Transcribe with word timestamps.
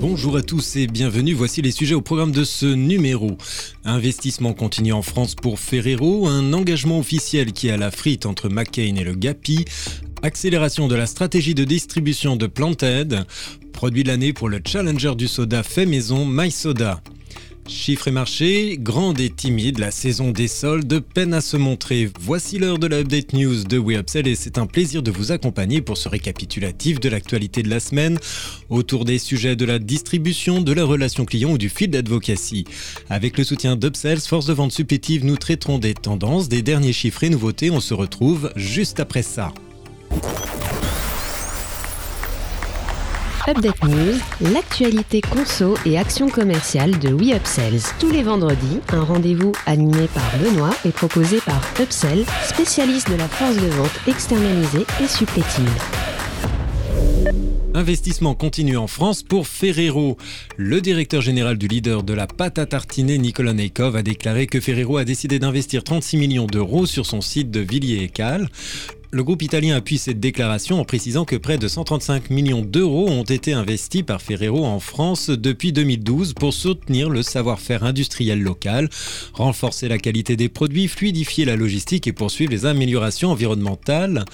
Bonjour 0.00 0.36
à 0.36 0.42
tous 0.42 0.76
et 0.76 0.86
bienvenue, 0.86 1.32
voici 1.32 1.62
les 1.62 1.70
sujets 1.70 1.94
au 1.94 2.02
programme 2.02 2.32
de 2.32 2.44
ce 2.44 2.66
numéro. 2.66 3.38
Investissement 3.84 4.52
continu 4.52 4.92
en 4.92 5.00
France 5.00 5.34
pour 5.34 5.58
Ferrero, 5.58 6.26
un 6.26 6.52
engagement 6.52 6.98
officiel 6.98 7.52
qui 7.52 7.70
a 7.70 7.76
la 7.76 7.90
frite 7.90 8.26
entre 8.26 8.48
McCain 8.48 8.94
et 8.96 9.04
le 9.04 9.14
Gapi, 9.14 9.64
accélération 10.22 10.86
de 10.86 10.94
la 10.94 11.06
stratégie 11.06 11.54
de 11.54 11.64
distribution 11.64 12.36
de 12.36 12.46
Planted, 12.46 13.24
produit 13.72 14.02
de 14.02 14.08
l'année 14.08 14.32
pour 14.32 14.48
le 14.48 14.60
challenger 14.66 15.14
du 15.14 15.28
soda 15.28 15.62
fait 15.62 15.86
maison 15.86 16.26
MySoda. 16.26 17.00
Chiffres 17.68 18.08
et 18.08 18.12
marché, 18.12 18.78
grande 18.80 19.20
et 19.20 19.30
timide, 19.30 19.78
la 19.78 19.90
saison 19.90 20.30
des 20.30 20.48
soldes 20.48 21.00
peine 21.00 21.34
à 21.34 21.40
se 21.40 21.56
montrer. 21.56 22.10
Voici 22.20 22.58
l'heure 22.58 22.78
de 22.78 22.86
l'update 22.86 23.32
news 23.32 23.64
de 23.64 23.78
WeUpsell 23.78 24.28
et 24.28 24.34
c'est 24.34 24.58
un 24.58 24.66
plaisir 24.66 25.02
de 25.02 25.10
vous 25.10 25.32
accompagner 25.32 25.80
pour 25.80 25.96
ce 25.96 26.08
récapitulatif 26.08 27.00
de 27.00 27.08
l'actualité 27.08 27.62
de 27.62 27.68
la 27.68 27.80
semaine 27.80 28.18
autour 28.70 29.04
des 29.04 29.18
sujets 29.18 29.56
de 29.56 29.64
la 29.64 29.78
distribution, 29.78 30.60
de 30.60 30.72
la 30.72 30.84
relation 30.84 31.24
client 31.24 31.52
ou 31.52 31.58
du 31.58 31.68
fil 31.68 31.90
d'advocacy. 31.90 32.64
Avec 33.10 33.36
le 33.36 33.44
soutien 33.44 33.76
d'Upsells, 33.76 34.20
force 34.20 34.46
de 34.46 34.52
vente 34.52 34.72
supplétive, 34.72 35.24
nous 35.24 35.36
traiterons 35.36 35.78
des 35.78 35.94
tendances, 35.94 36.48
des 36.48 36.62
derniers 36.62 36.92
chiffres 36.92 37.24
et 37.24 37.30
nouveautés. 37.30 37.70
On 37.70 37.80
se 37.80 37.94
retrouve 37.94 38.52
juste 38.56 39.00
après 39.00 39.22
ça. 39.22 39.52
Update 43.48 43.84
News, 43.84 44.18
l'actualité 44.52 45.20
conso 45.20 45.76
et 45.86 45.96
action 45.96 46.28
commerciale 46.28 46.98
de 46.98 47.10
WeUpsells. 47.10 47.94
Tous 48.00 48.10
les 48.10 48.24
vendredis, 48.24 48.80
un 48.88 49.02
rendez-vous 49.02 49.52
animé 49.66 50.08
par 50.08 50.24
Benoît 50.38 50.74
et 50.84 50.90
proposé 50.90 51.38
par 51.40 51.60
Upsell, 51.80 52.24
spécialiste 52.44 53.08
de 53.08 53.14
la 53.14 53.28
force 53.28 53.54
de 53.54 53.68
vente 53.68 54.00
externalisée 54.08 54.84
et 55.00 55.06
supplétive. 55.06 55.70
Investissement 57.76 58.34
continu 58.34 58.78
en 58.78 58.86
France 58.86 59.22
pour 59.22 59.46
Ferrero. 59.46 60.16
Le 60.56 60.80
directeur 60.80 61.20
général 61.20 61.58
du 61.58 61.68
leader 61.68 62.02
de 62.02 62.14
la 62.14 62.26
pâte 62.26 62.58
à 62.58 62.64
tartiner, 62.64 63.18
Nicolas 63.18 63.52
Neikov, 63.52 63.96
a 63.96 64.02
déclaré 64.02 64.46
que 64.46 64.60
Ferrero 64.60 64.96
a 64.96 65.04
décidé 65.04 65.38
d'investir 65.38 65.84
36 65.84 66.16
millions 66.16 66.46
d'euros 66.46 66.86
sur 66.86 67.04
son 67.04 67.20
site 67.20 67.50
de 67.50 67.60
Villiers-et-Cal. 67.60 68.48
Le 69.16 69.24
groupe 69.24 69.40
italien 69.40 69.76
appuie 69.76 69.96
cette 69.96 70.20
déclaration 70.20 70.78
en 70.78 70.84
précisant 70.84 71.24
que 71.24 71.36
près 71.36 71.56
de 71.56 71.68
135 71.68 72.28
millions 72.28 72.60
d'euros 72.60 73.08
ont 73.08 73.22
été 73.22 73.54
investis 73.54 74.02
par 74.02 74.20
Ferrero 74.20 74.66
en 74.66 74.78
France 74.78 75.30
depuis 75.30 75.72
2012 75.72 76.34
pour 76.34 76.52
soutenir 76.52 77.08
le 77.08 77.22
savoir-faire 77.22 77.82
industriel 77.82 78.42
local, 78.42 78.90
renforcer 79.32 79.88
la 79.88 79.96
qualité 79.96 80.36
des 80.36 80.50
produits, 80.50 80.86
fluidifier 80.86 81.46
la 81.46 81.56
logistique 81.56 82.06
et 82.06 82.12
poursuivre 82.12 82.52
les 82.52 82.66
améliorations 82.66 83.30
environnementales 83.30 84.26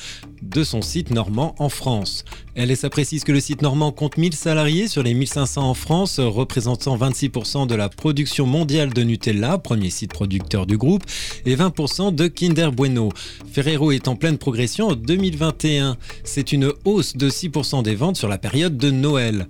de 0.42 0.64
son 0.64 0.82
site 0.82 1.12
normand 1.12 1.54
en 1.58 1.68
France. 1.68 2.24
LSA 2.56 2.90
précise 2.90 3.22
que 3.22 3.32
le 3.32 3.38
site 3.38 3.62
normand 3.62 3.92
compte 3.92 4.16
1000 4.16 4.34
salariés 4.34 4.88
sur 4.88 5.04
les 5.04 5.14
1500 5.14 5.62
en 5.62 5.74
France, 5.74 6.18
représentant 6.18 6.98
26% 6.98 7.68
de 7.68 7.74
la 7.76 7.88
production 7.88 8.44
mondiale 8.46 8.92
de 8.92 9.04
Nutella, 9.04 9.58
premier 9.58 9.90
site 9.90 10.12
producteur 10.12 10.66
du 10.66 10.76
groupe, 10.76 11.04
et 11.46 11.54
20% 11.54 12.14
de 12.14 12.26
Kinder 12.26 12.72
Bueno. 12.72 13.10
Ferrero 13.52 13.92
est 13.92 14.08
en 14.08 14.16
pleine 14.16 14.36
progression 14.38 14.71
en 14.80 14.94
2021. 14.94 15.96
C'est 16.24 16.52
une 16.52 16.72
hausse 16.84 17.16
de 17.16 17.28
6% 17.28 17.82
des 17.82 17.94
ventes 17.94 18.16
sur 18.16 18.28
la 18.28 18.38
période 18.38 18.78
de 18.78 18.90
Noël. 18.90 19.46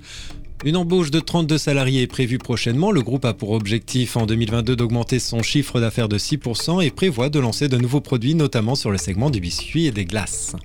Une 0.65 0.77
embauche 0.77 1.11
de 1.11 1.21
32 1.21 1.59
salariés 1.59 2.03
est 2.03 2.07
prévue 2.07 2.39
prochainement. 2.39 2.91
Le 2.91 3.03
groupe 3.03 3.25
a 3.25 3.35
pour 3.35 3.51
objectif 3.51 4.17
en 4.17 4.27
2022 4.27 4.77
d'augmenter 4.77 5.19
son 5.19 5.43
chiffre 5.43 5.81
d'affaires 5.81 6.09
de 6.09 6.19
6% 6.19 6.85
et 6.85 6.91
prévoit 6.91 7.29
de 7.29 7.39
lancer 7.39 7.69
de 7.69 7.77
nouveaux 7.77 8.01
produits, 8.01 8.35
notamment 8.35 8.75
sur 8.75 8.91
le 8.91 8.99
segment 8.99 9.31
du 9.31 9.41
biscuit 9.41 9.87
et 9.87 9.93
des 9.93 10.05
glaces. 10.05 10.57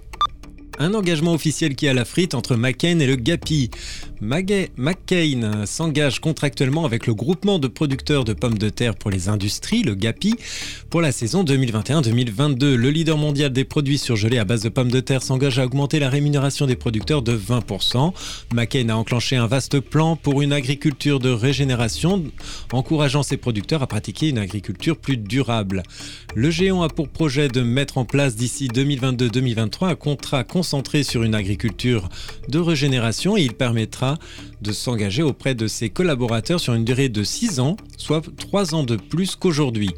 Un 0.79 0.93
engagement 0.93 1.33
officiel 1.33 1.75
qui 1.75 1.87
a 1.87 1.93
la 1.93 2.05
frite 2.05 2.35
entre 2.35 2.55
McCain 2.55 2.99
et 2.99 3.07
le 3.07 3.15
Gapi. 3.15 3.71
McCain 4.21 5.65
s'engage 5.65 6.19
contractuellement 6.19 6.85
avec 6.85 7.05
le 7.05 7.13
groupement 7.13 7.59
de 7.59 7.67
producteurs 7.67 8.23
de 8.23 8.33
pommes 8.33 8.57
de 8.57 8.69
terre 8.69 8.95
pour 8.95 9.11
les 9.11 9.29
industries, 9.29 9.83
le 9.83 9.93
Gapi, 9.93 10.35
pour 10.89 11.01
la 11.01 11.11
saison 11.11 11.43
2021-2022. 11.43 12.73
Le 12.73 12.89
leader 12.89 13.17
mondial 13.17 13.51
des 13.51 13.63
produits 13.63 13.97
surgelés 13.97 14.39
à 14.39 14.45
base 14.45 14.63
de 14.63 14.69
pommes 14.69 14.91
de 14.91 14.99
terre 15.01 15.21
s'engage 15.21 15.59
à 15.59 15.65
augmenter 15.65 15.99
la 15.99 16.09
rémunération 16.09 16.65
des 16.65 16.75
producteurs 16.75 17.21
de 17.21 17.37
20%. 17.37 18.13
McCain 18.53 18.89
a 18.89 18.95
enclenché 18.95 19.35
un 19.35 19.45
vaste 19.45 19.79
plan 19.79 20.15
pour 20.15 20.41
une 20.41 20.53
agriculture 20.53 21.19
de 21.19 21.29
régénération, 21.29 22.23
encourageant 22.71 23.23
ses 23.23 23.37
producteurs 23.37 23.83
à 23.83 23.87
pratiquer 23.87 24.29
une 24.29 24.39
agriculture 24.39 24.97
plus 24.97 25.17
durable. 25.17 25.83
Le 26.33 26.49
géant 26.49 26.81
a 26.81 26.89
pour 26.89 27.09
projet 27.09 27.49
de 27.49 27.61
mettre 27.61 27.97
en 27.97 28.05
place 28.05 28.35
d'ici 28.35 28.67
2022-2023 28.67 29.89
un 29.89 29.95
contrat 29.95 30.43
concentré 30.43 31.03
sur 31.03 31.23
une 31.23 31.35
agriculture 31.35 32.09
de 32.47 32.59
régénération 32.59 33.37
et 33.37 33.43
il 33.43 33.53
permettra 33.53 34.06
de 34.61 34.71
s'engager 34.71 35.23
auprès 35.23 35.55
de 35.55 35.67
ses 35.67 35.89
collaborateurs 35.89 36.59
sur 36.59 36.73
une 36.73 36.85
durée 36.85 37.09
de 37.09 37.23
6 37.23 37.59
ans, 37.59 37.77
soit 37.97 38.23
3 38.37 38.75
ans 38.75 38.83
de 38.83 38.95
plus 38.95 39.35
qu'aujourd'hui. 39.35 39.91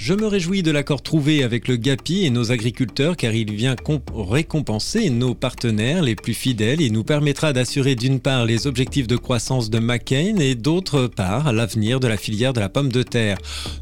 Je 0.00 0.14
me 0.14 0.28
réjouis 0.28 0.62
de 0.62 0.70
l'accord 0.70 1.02
trouvé 1.02 1.42
avec 1.42 1.66
le 1.66 1.74
GAPI 1.74 2.24
et 2.24 2.30
nos 2.30 2.52
agriculteurs 2.52 3.16
car 3.16 3.32
il 3.32 3.52
vient 3.52 3.74
récompenser 4.14 5.10
nos 5.10 5.34
partenaires 5.34 6.02
les 6.02 6.14
plus 6.14 6.34
fidèles 6.34 6.80
et 6.80 6.88
nous 6.88 7.02
permettra 7.02 7.52
d'assurer 7.52 7.96
d'une 7.96 8.20
part 8.20 8.46
les 8.46 8.68
objectifs 8.68 9.08
de 9.08 9.16
croissance 9.16 9.70
de 9.70 9.80
McCain 9.80 10.36
et 10.38 10.54
d'autre 10.54 11.08
part 11.08 11.52
l'avenir 11.52 11.98
de 11.98 12.06
la 12.06 12.16
filière 12.16 12.52
de 12.52 12.60
la 12.60 12.68
pomme 12.68 12.92
de 12.92 13.02
terre. 13.02 13.38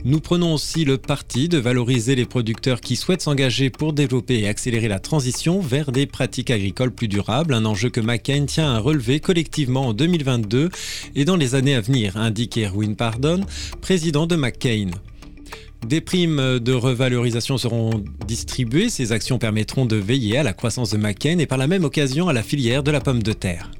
Nous 0.07 0.21
prenons 0.21 0.55
aussi 0.55 0.87
le 0.87 0.97
parti 0.97 1.51
de 1.51 1.59
valoriser 1.59 2.15
les 2.15 2.25
producteurs 2.25 2.81
qui 2.81 2.97
souhaitent 2.97 3.23
s'engager 3.23 3.69
pour 3.69 3.93
développer 3.93 4.41
et 4.41 4.49
accélérer 4.49 4.89
la 4.89 5.01
transition 5.01 5.61
vers 5.61 5.93
des 5.93 6.07
pratiques 6.07 6.51
agricoles 6.51 6.93
plus 6.93 7.09
durables, 7.09 7.53
un 7.53 7.67
enjeu 7.67 7.91
que 7.91 8.01
McCain 8.01 8.47
tient 8.47 8.75
à 8.75 8.79
relever 8.79 9.21
collectivement 9.21 9.89
en 9.89 9.93
2022 9.93 10.71
et 11.15 11.27
dans 11.27 11.37
les 11.37 11.55
années 11.55 11.75
à 11.75 11.83
venir, 11.83 12.17
indique 12.17 12.57
Erwin 12.57 12.97
Pardon, 12.97 13.43
président 13.83 14.27
de 14.27 14.37
McCain. 14.37 14.93
Des 15.85 16.01
primes 16.01 16.59
de 16.59 16.73
revalorisation 16.73 17.59
seront 17.59 18.05
distribuées. 18.27 18.89
Ces 18.89 19.13
actions 19.13 19.39
permettront 19.39 19.87
de 19.87 19.97
veiller 19.97 20.39
à 20.39 20.43
la 20.43 20.53
croissance 20.53 20.91
de 20.91 20.97
McCain 20.97 21.39
et 21.39 21.47
par 21.47 21.59
la 21.59 21.67
même 21.67 21.85
occasion 21.85 22.29
à 22.29 22.33
la 22.33 22.43
filière 22.43 22.83
de 22.83 22.91
la 22.91 23.01
pomme 23.01 23.23
de 23.23 23.33
terre. 23.33 23.71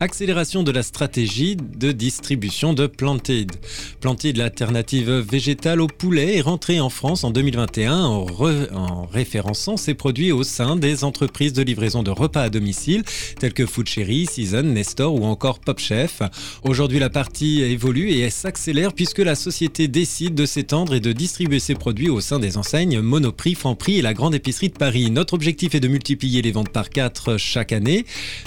Accélération 0.00 0.64
de 0.64 0.72
la 0.72 0.82
stratégie 0.82 1.56
de 1.56 1.92
distribution 1.92 2.72
de 2.72 2.86
Planted. 2.86 3.52
Planted, 4.00 4.36
l'alternative 4.36 5.10
végétale 5.10 5.80
au 5.80 5.86
poulet, 5.86 6.36
est 6.36 6.40
rentrée 6.40 6.80
en 6.80 6.90
France 6.90 7.22
en 7.22 7.30
2021 7.30 8.04
en, 8.04 8.26
en, 8.72 9.06
référençant 9.06 9.76
ses 9.76 9.94
produits 9.94 10.32
au 10.32 10.42
sein 10.42 10.74
des 10.76 11.04
entreprises 11.04 11.52
de 11.52 11.62
livraison 11.62 12.02
de 12.02 12.10
repas 12.10 12.42
à 12.42 12.50
domicile 12.50 13.04
telles 13.38 13.52
que 13.52 13.66
Food 13.66 13.86
Cherry, 13.86 14.26
Season, 14.26 14.64
Nestor 14.64 15.14
ou 15.14 15.24
encore 15.24 15.60
Pop 15.60 15.78
Chef. 15.78 16.22
Aujourd'hui, 16.64 16.98
la 16.98 17.10
partie 17.10 17.62
évolue 17.62 18.10
et 18.10 18.20
elle 18.20 18.32
s'accélère 18.32 18.92
puisque 18.92 19.20
la 19.20 19.36
société 19.36 19.86
décide 19.86 20.34
de 20.34 20.44
s'étendre 20.44 20.94
et 20.94 21.00
de 21.00 21.12
distribuer 21.12 21.60
ses 21.60 21.74
produits 21.74 22.10
au 22.10 22.20
sein 22.20 22.40
des 22.40 22.56
enseignes 22.56 23.00
Monoprix, 23.00 23.54
Franprix 23.54 23.98
et 23.98 24.02
la 24.02 24.12
Grande 24.12 24.34
Épicerie 24.34 24.70
de 24.70 24.76
Paris. 24.76 25.10
Notre 25.10 25.34
objectif 25.34 25.74
est 25.76 25.80
de 25.80 25.88
multiplier 25.88 26.42
les 26.42 26.52
ventes 26.52 26.70
par 26.70 26.90
4 26.90 27.36
chaque 27.36 27.72
année, 27.72 28.04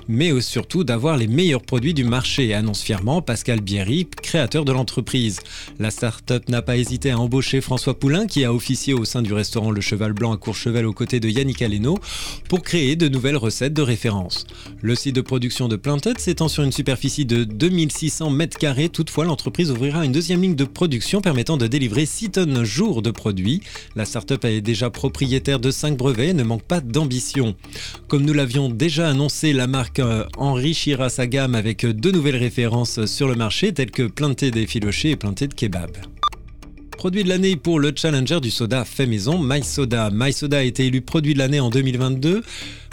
mais 0.09 0.39
surtout 0.41 0.83
d'avoir 0.83 1.15
les 1.15 1.27
meilleurs 1.37 1.61
produits 1.61 1.93
du 1.93 2.03
marché, 2.03 2.55
annonce 2.55 2.81
fièrement 2.81 3.21
Pascal 3.21 3.61
Bierry, 3.61 4.07
créateur 4.23 4.65
de 4.65 4.71
l'entreprise. 4.71 5.39
La 5.77 5.91
start-up 5.91 6.49
n'a 6.49 6.63
pas 6.63 6.77
hésité 6.77 7.11
à 7.11 7.19
embaucher 7.19 7.61
François 7.61 7.99
Poulain, 7.99 8.25
qui 8.25 8.43
a 8.43 8.51
officié 8.51 8.95
au 8.95 9.05
sein 9.05 9.21
du 9.21 9.33
restaurant 9.33 9.69
Le 9.69 9.79
Cheval 9.79 10.13
Blanc 10.13 10.33
à 10.33 10.37
Courchevel 10.37 10.87
aux 10.87 10.93
côtés 10.93 11.19
de 11.19 11.29
Yannick 11.29 11.61
Aleno, 11.61 11.99
pour 12.49 12.63
créer 12.63 12.95
de 12.95 13.07
nouvelles 13.07 13.37
recettes 13.37 13.75
de 13.75 13.83
référence. 13.83 14.47
Le 14.81 14.95
site 14.95 15.13
de 15.13 15.21
production 15.21 15.67
de 15.67 15.75
Planted 15.75 16.17
s'étend 16.17 16.47
sur 16.47 16.63
une 16.63 16.71
superficie 16.71 17.25
de 17.25 17.43
2600 17.43 18.35
m2. 18.35 18.89
Toutefois, 18.89 19.25
l'entreprise 19.25 19.69
ouvrira 19.69 20.05
une 20.05 20.13
deuxième 20.13 20.41
ligne 20.41 20.55
de 20.55 20.65
production 20.65 21.21
permettant 21.21 21.57
de 21.57 21.67
délivrer 21.67 22.07
6 22.07 22.31
tonnes 22.31 22.63
jour 22.63 23.03
de 23.03 23.11
produits. 23.11 23.61
La 23.95 24.05
start-up 24.05 24.43
est 24.45 24.61
déjà 24.61 24.89
propriétaire 24.89 25.59
de 25.59 25.69
5 25.69 25.97
brevets 25.97 26.29
et 26.29 26.33
ne 26.33 26.43
manque 26.43 26.63
pas 26.63 26.81
d'ambition. 26.81 27.55
Comme 28.07 28.25
nous 28.25 28.33
l'avions 28.33 28.69
déjà 28.69 29.07
annoncé, 29.07 29.53
la 29.53 29.67
marque 29.67 29.99
euh, 29.99 30.23
enrichira 30.37 31.09
sa 31.09 31.26
gamme 31.27 31.55
avec 31.55 31.85
deux 31.85 32.11
nouvelles 32.11 32.37
références 32.37 33.05
sur 33.05 33.27
le 33.27 33.35
marché 33.35 33.73
telles 33.73 33.91
que 33.91 34.03
Planté 34.03 34.51
des 34.51 34.65
filochés 34.65 35.11
et 35.11 35.15
Planté 35.15 35.47
de 35.47 35.53
kebab. 35.53 35.91
Produit 36.97 37.23
de 37.23 37.29
l'année 37.29 37.55
pour 37.55 37.79
le 37.79 37.93
challenger 37.95 38.39
du 38.41 38.49
soda 38.49 38.83
fait 38.83 39.05
maison, 39.05 39.37
MySoda. 39.37 40.09
MySoda 40.11 40.57
a 40.57 40.63
été 40.63 40.87
élu 40.87 41.01
produit 41.01 41.35
de 41.35 41.39
l'année 41.39 41.59
en 41.59 41.69
2022. 41.69 42.43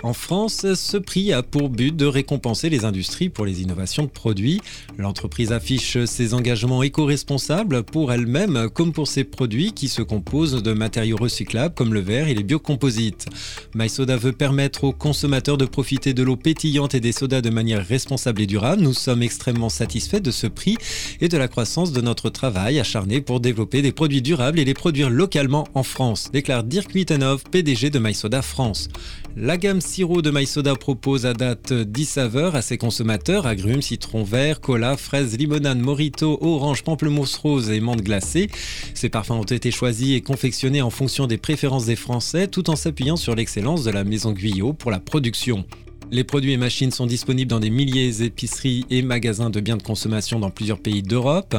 En 0.05 0.13
France, 0.13 0.67
ce 0.75 0.99
prix 0.99 1.33
a 1.33 1.43
pour 1.43 1.71
but 1.71 1.97
de 1.97 2.05
récompenser 2.05 2.69
les 2.69 2.85
industries 2.85 3.31
pour 3.31 3.47
les 3.47 3.63
innovations 3.63 4.03
de 4.03 4.11
produits. 4.11 4.61
L'entreprise 4.99 5.51
affiche 5.51 6.05
ses 6.05 6.35
engagements 6.35 6.83
éco-responsables 6.83 7.83
pour 7.85 8.13
elle-même 8.13 8.69
comme 8.69 8.93
pour 8.93 9.09
ses 9.09 9.25
produits 9.25 9.73
qui 9.73 9.89
se 9.89 10.03
composent 10.03 10.63
de 10.63 10.73
matériaux 10.75 11.17
recyclables 11.17 11.75
comme 11.75 11.95
le 11.95 12.01
verre 12.01 12.29
et 12.29 12.35
les 12.35 12.43
biocomposites. 12.43 13.29
MySoda 13.75 14.19
veut 14.19 14.33
permettre 14.33 14.85
aux 14.85 14.93
consommateurs 14.93 15.57
de 15.57 15.65
profiter 15.65 16.13
de 16.13 16.23
l'eau 16.23 16.37
pétillante 16.37 16.95
et 16.95 17.01
des 17.01 17.13
sodas 17.13 17.41
de 17.41 17.49
manière 17.49 17.87
responsable 17.87 18.43
et 18.43 18.47
durable. 18.47 18.83
Nous 18.83 18.93
sommes 18.93 19.23
extrêmement 19.23 19.71
satisfaits 19.71 20.21
de 20.21 20.31
ce 20.31 20.47
prix 20.47 20.77
et 21.23 21.29
de 21.29 21.39
la 21.39 21.49
croissance 21.49 21.93
de 21.93 22.03
notre 22.03 22.29
travail 22.29 22.79
acharné 22.79 23.23
pour 23.23 23.41
développer 23.41 23.81
des 23.81 23.93
produits 23.93 24.21
durables 24.21 24.59
et 24.59 24.67
les 24.67 24.75
produire 24.75 25.09
localement 25.09 25.67
en 25.73 25.83
France, 25.83 26.29
déclare 26.31 26.63
Dirk 26.63 26.91
Wittenhoff, 26.95 27.45
PDG 27.45 27.89
de 27.89 27.99
MySoda 27.99 28.43
France. 28.43 28.91
La 29.37 29.57
gamme 29.57 29.81
sirop 29.81 30.23
de 30.23 30.45
soda 30.45 30.77
propose 30.77 31.27
à 31.27 31.33
date 31.33 31.73
10 31.73 32.05
saveurs 32.05 32.55
à 32.55 32.63
ses 32.63 32.79
consommateurs 32.79 33.49
agrumes, 33.49 33.83
citron 33.83 34.23
vert, 34.23 34.61
cola, 34.61 34.97
fraise, 34.97 35.37
limonade, 35.37 35.81
morito, 35.81 36.39
orange, 36.41 36.85
pamplemousse 36.85 37.37
rose 37.37 37.69
et 37.71 37.81
menthe 37.81 38.03
glacée. 38.03 38.49
Ces 38.95 39.09
parfums 39.09 39.33
ont 39.33 39.43
été 39.43 39.73
choisis 39.73 40.17
et 40.17 40.21
confectionnés 40.21 40.83
en 40.83 40.91
fonction 40.91 41.27
des 41.27 41.37
préférences 41.37 41.87
des 41.87 41.97
Français 41.97 42.47
tout 42.47 42.71
en 42.71 42.77
s'appuyant 42.77 43.17
sur 43.17 43.35
l'excellence 43.35 43.83
de 43.83 43.91
la 43.91 44.05
maison 44.05 44.31
Guyot 44.31 44.73
pour 44.73 44.93
la 44.93 45.01
production. 45.01 45.65
Les 46.11 46.25
produits 46.25 46.53
et 46.53 46.57
machines 46.57 46.91
sont 46.91 47.07
disponibles 47.07 47.51
dans 47.51 47.61
des 47.61 47.71
milliers 47.71 48.11
d'épiceries 48.13 48.85
et 48.91 49.03
magasins 49.03 49.51
de 49.51 49.61
biens 49.61 49.77
de 49.77 49.83
consommation 49.83 50.39
dans 50.39 50.51
plusieurs 50.51 50.79
pays 50.79 51.03
d'Europe. 51.03 51.57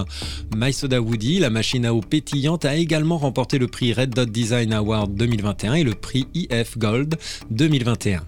My 0.56 0.72
Soda 0.72 1.02
Woody, 1.02 1.40
la 1.40 1.50
machine 1.50 1.86
à 1.86 1.94
eau 1.94 2.02
pétillante, 2.02 2.66
a 2.66 2.76
également 2.76 3.18
remporté 3.18 3.58
le 3.58 3.68
prix 3.68 3.94
Red 3.94 4.12
Dot 4.12 4.30
Design 4.30 4.74
Award 4.74 5.16
2021 5.16 5.74
et 5.76 5.84
le 5.84 5.94
prix 5.94 6.28
IF 6.34 6.78
Gold 6.78 7.16
2021. 7.52 8.24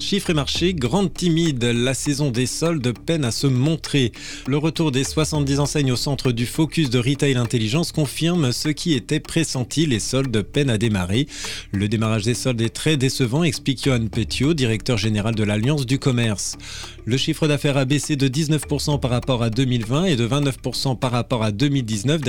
Chiffres 0.00 0.30
et 0.30 0.34
marché, 0.34 0.74
grande 0.74 1.12
timide, 1.12 1.62
la 1.62 1.92
saison 1.94 2.30
des 2.30 2.46
soldes 2.46 2.92
peine 2.98 3.24
à 3.24 3.30
se 3.30 3.46
montrer. 3.46 4.12
Le 4.46 4.56
retour 4.56 4.90
des 4.90 5.04
70 5.04 5.60
enseignes 5.60 5.92
au 5.92 5.96
centre 5.96 6.32
du 6.32 6.46
focus 6.46 6.88
de 6.88 6.98
Retail 6.98 7.36
Intelligence 7.36 7.92
confirme 7.92 8.50
ce 8.50 8.70
qui 8.70 8.94
était 8.94 9.20
pressenti, 9.20 9.86
les 9.86 10.00
soldes 10.00 10.42
peinent 10.42 10.70
à 10.70 10.78
démarrer. 10.78 11.28
Le 11.70 11.86
démarrage 11.86 12.24
des 12.24 12.34
soldes 12.34 12.60
est 12.62 12.70
très 12.74 12.96
décevant, 12.96 13.44
explique 13.44 13.84
Johan 13.84 14.06
Petiot, 14.10 14.54
directeur 14.54 14.96
général 14.96 15.34
de 15.34 15.44
l'Alliance 15.44 15.86
du 15.86 15.98
commerce. 15.98 16.56
Le 17.04 17.16
chiffre 17.16 17.46
d'affaires 17.46 17.76
a 17.76 17.84
baissé 17.84 18.16
de 18.16 18.26
19% 18.26 19.00
par 19.00 19.10
rapport 19.10 19.42
à 19.42 19.50
2020 19.50 20.06
et 20.06 20.16
de 20.16 20.26
29% 20.26 20.98
par 20.98 21.12
rapport 21.12 21.42
à 21.42 21.52
2019, 21.52 22.22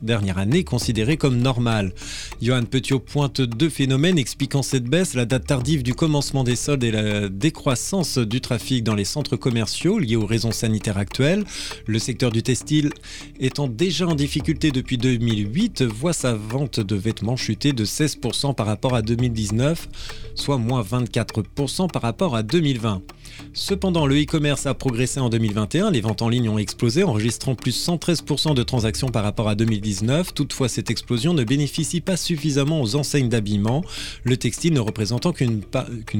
dernière 0.00 0.38
année 0.38 0.64
considérée 0.64 1.16
comme 1.16 1.38
normale. 1.38 1.92
Johan 2.40 2.64
Petiot 2.64 3.00
pointe 3.00 3.40
deux 3.40 3.68
phénomènes 3.68 4.18
expliquant 4.18 4.62
cette 4.62 4.84
baisse, 4.84 5.14
la 5.14 5.24
date 5.24 5.46
tardive 5.46 5.82
du 5.82 5.94
commencement 5.94 6.44
des 6.44 6.56
soldes 6.56 6.84
et 6.84 6.90
la 6.90 6.99
décroissance 7.30 8.18
du 8.18 8.40
trafic 8.40 8.84
dans 8.84 8.94
les 8.94 9.04
centres 9.04 9.36
commerciaux 9.36 9.98
liés 9.98 10.16
aux 10.16 10.26
raisons 10.26 10.52
sanitaires 10.52 10.98
actuelles. 10.98 11.44
Le 11.86 11.98
secteur 11.98 12.30
du 12.30 12.42
textile 12.42 12.90
étant 13.38 13.68
déjà 13.68 14.06
en 14.06 14.14
difficulté 14.14 14.70
depuis 14.70 14.98
2008 14.98 15.82
voit 15.82 16.12
sa 16.12 16.34
vente 16.34 16.80
de 16.80 16.96
vêtements 16.96 17.36
chuter 17.36 17.72
de 17.72 17.84
16% 17.84 18.54
par 18.54 18.66
rapport 18.66 18.94
à 18.94 19.02
2019, 19.02 19.88
soit 20.34 20.58
moins 20.58 20.82
24% 20.82 21.90
par 21.90 22.02
rapport 22.02 22.36
à 22.36 22.42
2020. 22.42 23.02
Cependant, 23.52 24.06
le 24.06 24.20
e-commerce 24.20 24.66
a 24.66 24.74
progressé 24.74 25.20
en 25.20 25.28
2021, 25.28 25.90
les 25.90 26.00
ventes 26.00 26.22
en 26.22 26.28
ligne 26.28 26.48
ont 26.48 26.58
explosé, 26.58 27.04
enregistrant 27.04 27.54
plus 27.54 27.76
113% 27.86 28.54
de 28.54 28.62
transactions 28.62 29.08
par 29.08 29.22
rapport 29.22 29.48
à 29.48 29.54
2019. 29.54 30.34
Toutefois, 30.34 30.68
cette 30.68 30.90
explosion 30.90 31.34
ne 31.34 31.44
bénéficie 31.44 32.00
pas 32.00 32.16
suffisamment 32.16 32.80
aux 32.80 32.96
enseignes 32.96 33.28
d'habillement, 33.28 33.84
le 34.24 34.36
textile 34.36 34.72
ne 34.72 34.80
représentant 34.80 35.32
qu'une 35.32 35.62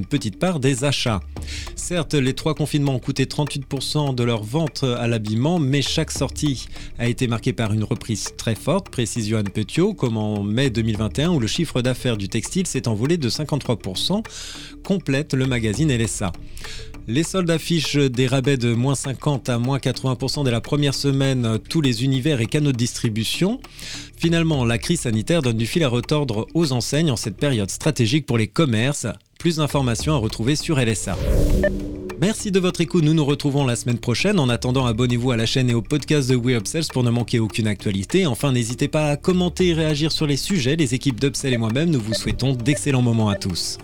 petite 0.09 0.39
part 0.39 0.61
des 0.61 0.85
achats. 0.85 1.21
Certes, 1.77 2.15
les 2.15 2.35
trois 2.35 2.55
confinements 2.55 2.95
ont 2.95 3.01
coûté 3.01 3.25
38% 3.25 4.15
de 4.15 4.25
leurs 4.25 4.45
ventes 4.45 4.85
à 4.85 5.09
l'habillement, 5.09 5.59
mais 5.59 5.83
chaque 5.83 6.11
sortie 6.11 6.67
a 6.99 7.09
été 7.09 7.27
marquée 7.27 7.53
par 7.53 7.73
une 7.73 7.85
reprise 7.85 8.31
très 8.37 8.55
forte, 8.55 8.91
précise 8.91 9.29
Johan 9.29 9.45
Petiot, 9.45 9.95
comme 9.95 10.17
en 10.17 10.43
mai 10.43 10.71
2021 10.71 11.31
où 11.31 11.41
le 11.41 11.47
chiffre 11.47 11.83
d'affaires 11.83 12.17
du 12.17 12.29
textile 12.29 12.67
s'est 12.67 12.89
envolé 12.89 13.17
de 13.17 13.29
53%, 13.29 14.25
complète 14.85 15.35
le 15.35 15.47
magazine 15.47 15.97
LSA. 15.97 16.33
Les 17.13 17.25
soldes 17.25 17.51
affichent 17.51 17.97
des 17.97 18.29
rabais 18.29 18.57
de 18.57 18.73
moins 18.73 18.95
50 18.95 19.49
à 19.49 19.59
moins 19.59 19.79
80% 19.79 20.45
dès 20.45 20.53
la 20.53 20.61
première 20.61 20.95
semaine, 20.95 21.59
tous 21.69 21.81
les 21.81 22.05
univers 22.05 22.41
et 22.41 22.47
canaux 22.47 22.71
de 22.71 22.77
distribution. 22.77 23.61
Finalement, 24.17 24.65
la 24.65 24.79
crise 24.79 25.01
sanitaire 25.01 25.43
donne 25.43 25.57
du 25.57 25.67
fil 25.67 25.83
à 25.83 25.89
retordre 25.89 26.47
aux 26.55 26.71
enseignes 26.71 27.11
en 27.11 27.17
cette 27.17 27.37
période 27.37 27.69
stratégique 27.69 28.27
pour 28.27 28.39
les 28.39 28.47
commerces. 28.47 29.09
Plus 29.41 29.57
d'informations 29.57 30.15
à 30.15 30.19
retrouver 30.19 30.55
sur 30.55 30.79
LSA. 30.79 31.19
Merci 32.21 32.53
de 32.53 32.61
votre 32.61 32.81
écoute, 32.81 33.03
nous 33.03 33.15
nous 33.15 33.25
retrouvons 33.25 33.67
la 33.67 33.75
semaine 33.75 33.99
prochaine. 33.99 34.39
En 34.39 34.49
attendant, 34.49 34.87
abonnez-vous 34.87 35.33
à 35.33 35.37
la 35.37 35.47
chaîne 35.47 35.69
et 35.69 35.75
au 35.75 35.83
podcast 35.83 36.31
de 36.31 36.37
We 36.37 36.57
Upsells 36.59 36.93
pour 36.93 37.03
ne 37.03 37.11
manquer 37.11 37.41
aucune 37.41 37.67
actualité. 37.67 38.25
Enfin, 38.27 38.53
n'hésitez 38.53 38.87
pas 38.87 39.09
à 39.09 39.17
commenter 39.17 39.69
et 39.69 39.75
réagir 39.75 40.13
sur 40.13 40.29
les 40.29 40.37
sujets. 40.37 40.77
Les 40.77 40.95
équipes 40.95 41.19
d'Upsell 41.19 41.55
et 41.55 41.59
moi-même, 41.59 41.91
nous 41.91 42.01
vous 42.01 42.15
souhaitons 42.15 42.53
d'excellents 42.53 43.03
moments 43.03 43.31
à 43.31 43.35
tous. 43.35 43.79